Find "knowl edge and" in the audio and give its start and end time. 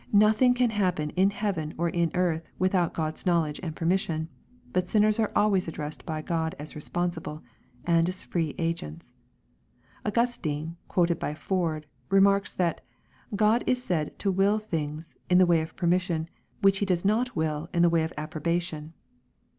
3.23-3.75